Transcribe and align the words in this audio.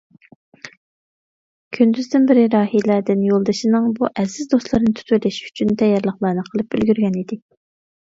كۈندۈزدىن 1.75 2.23
بېرى 2.31 2.45
راھىلەدىن 2.55 3.21
يولدىشىنىڭ 3.25 3.85
بۇ 3.99 4.09
ئەزىز 4.23 4.49
دوستلىرىنى 4.55 4.95
تۇتۇۋېلىش 5.01 5.37
ئۈچۈن 5.51 5.75
تەييارلىقلارنى 5.83 6.47
قىلىپ 6.49 6.75
ئۈلگۈرگەن 6.79 7.21
ئىدى. 7.23 7.39